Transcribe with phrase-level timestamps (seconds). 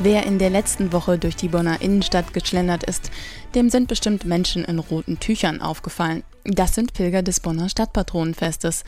[0.00, 3.10] Wer in der letzten Woche durch die Bonner Innenstadt geschlendert ist,
[3.54, 6.24] dem sind bestimmt Menschen in roten Tüchern aufgefallen.
[6.44, 8.82] Das sind Pilger des Bonner Stadtpatronenfestes.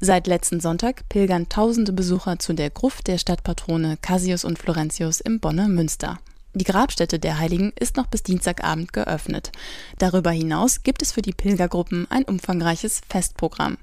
[0.00, 5.38] Seit letzten Sonntag pilgern tausende Besucher zu der Gruft der Stadtpatrone Cassius und Florentius im
[5.38, 6.18] Bonner Münster.
[6.54, 9.52] Die Grabstätte der Heiligen ist noch bis Dienstagabend geöffnet.
[9.98, 13.78] Darüber hinaus gibt es für die Pilgergruppen ein umfangreiches Festprogramm.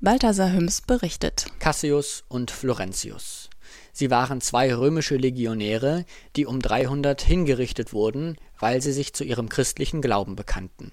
[0.00, 1.46] Balthasar Hüms berichtet.
[1.60, 3.48] Cassius und Florentius.
[3.92, 6.04] Sie waren zwei römische Legionäre,
[6.36, 10.92] die um 300 hingerichtet wurden, weil sie sich zu ihrem christlichen Glauben bekannten.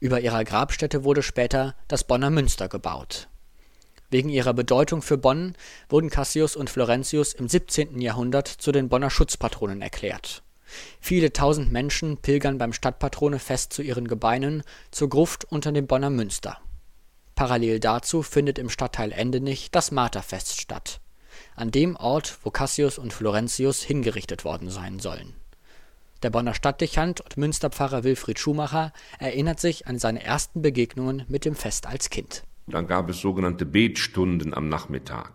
[0.00, 3.28] Über ihrer Grabstätte wurde später das Bonner Münster gebaut.
[4.10, 5.54] Wegen ihrer Bedeutung für Bonn
[5.88, 8.00] wurden Cassius und Florentius im 17.
[8.00, 10.42] Jahrhundert zu den Bonner Schutzpatronen erklärt.
[11.00, 16.58] Viele tausend Menschen pilgern beim Stadtpatronefest zu ihren Gebeinen zur Gruft unter dem Bonner Münster.
[17.34, 21.00] Parallel dazu findet im Stadtteil Endenich das Marterfest statt
[21.56, 25.34] an dem Ort, wo Cassius und Florentius hingerichtet worden sein sollen.
[26.22, 31.54] Der Bonner Stadtdechant und Münsterpfarrer Wilfried Schumacher erinnert sich an seine ersten Begegnungen mit dem
[31.54, 32.44] Fest als Kind.
[32.66, 35.32] Dann gab es sogenannte Betstunden am Nachmittag.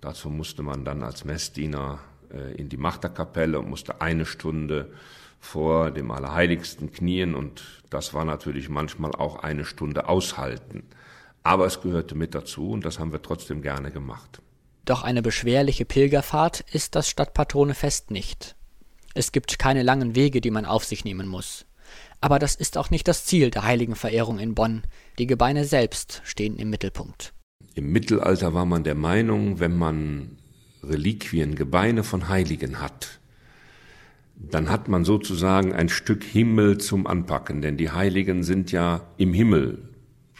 [0.00, 1.98] Dazu musste man dann als Messdiener
[2.32, 4.92] äh, in die Machterkapelle und musste eine Stunde
[5.40, 10.84] vor dem Allerheiligsten knien und das war natürlich manchmal auch eine Stunde aushalten.
[11.42, 14.40] Aber es gehörte mit dazu und das haben wir trotzdem gerne gemacht.
[14.84, 18.56] Doch eine beschwerliche Pilgerfahrt ist das Stadtpatronefest nicht.
[19.14, 21.66] Es gibt keine langen Wege, die man auf sich nehmen muss.
[22.20, 24.82] Aber das ist auch nicht das Ziel der Heiligenverehrung in Bonn.
[25.18, 27.32] Die Gebeine selbst stehen im Mittelpunkt.
[27.74, 30.38] Im Mittelalter war man der Meinung, wenn man
[30.82, 33.20] Reliquien, Gebeine von Heiligen hat,
[34.50, 39.32] dann hat man sozusagen ein Stück Himmel zum Anpacken, denn die Heiligen sind ja im
[39.32, 39.90] Himmel,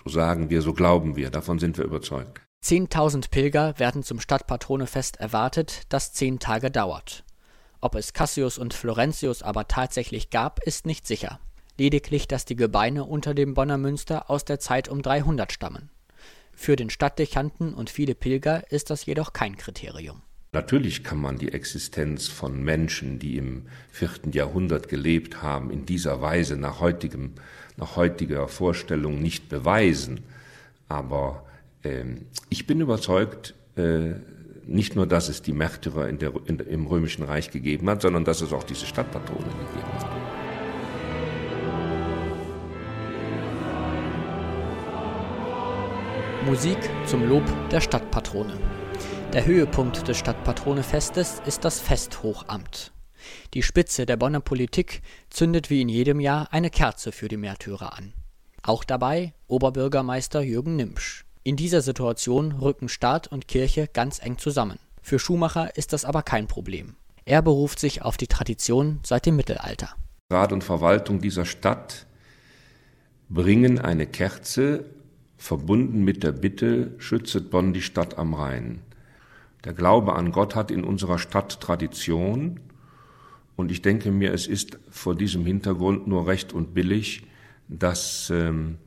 [0.03, 2.41] so sagen wir, so glauben wir, davon sind wir überzeugt.
[2.62, 7.25] Zehntausend Pilger werden zum Stadtpatronefest erwartet, das zehn Tage dauert.
[7.81, 11.41] Ob es Cassius und Florentius aber tatsächlich gab, ist nicht sicher.
[11.77, 15.91] Lediglich, dass die Gebeine unter dem Bonner Münster aus der Zeit um 300 stammen.
[16.55, 20.22] Für den Stadtdechanten und viele Pilger ist das jedoch kein Kriterium.
[20.53, 26.22] Natürlich kann man die Existenz von Menschen, die im vierten Jahrhundert gelebt haben, in dieser
[26.22, 27.33] Weise nach, heutigem,
[27.77, 30.21] nach heutiger Vorstellung nicht beweisen.
[30.89, 31.45] Aber
[32.48, 34.15] ich bin überzeugt, äh,
[34.66, 38.25] nicht nur, dass es die Märtyrer in der, in, im Römischen Reich gegeben hat, sondern
[38.25, 40.06] dass es auch diese Stadtpatrone gegeben hat.
[46.47, 48.59] Musik zum Lob der Stadtpatrone.
[49.32, 52.92] Der Höhepunkt des Stadtpatronefestes ist das Festhochamt.
[53.54, 57.97] Die Spitze der Bonner Politik zündet wie in jedem Jahr eine Kerze für die Märtyrer
[57.97, 58.12] an.
[58.62, 61.25] Auch dabei Oberbürgermeister Jürgen Nimsch.
[61.44, 64.78] In dieser Situation rücken Staat und Kirche ganz eng zusammen.
[65.00, 66.94] Für Schumacher ist das aber kein Problem.
[67.25, 69.91] Er beruft sich auf die Tradition seit dem Mittelalter.
[70.30, 72.06] Rat und Verwaltung dieser Stadt
[73.28, 74.84] bringen eine Kerze,
[75.36, 78.80] verbunden mit der Bitte, schützet Bonn die Stadt am Rhein.
[79.64, 82.60] Der Glaube an Gott hat in unserer Stadt Tradition
[83.56, 87.26] und ich denke mir, es ist vor diesem Hintergrund nur recht und billig,
[87.69, 88.78] dass ähm,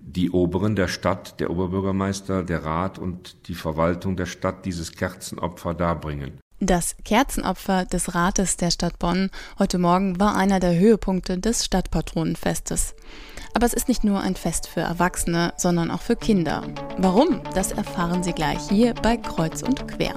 [0.00, 5.74] die Oberen der Stadt, der Oberbürgermeister, der Rat und die Verwaltung der Stadt dieses Kerzenopfer
[5.74, 6.38] darbringen.
[6.62, 12.94] Das Kerzenopfer des Rates der Stadt Bonn heute Morgen war einer der Höhepunkte des Stadtpatronenfestes.
[13.54, 16.62] Aber es ist nicht nur ein Fest für Erwachsene, sondern auch für Kinder.
[16.98, 17.40] Warum?
[17.54, 20.14] Das erfahren Sie gleich hier bei Kreuz und Quer.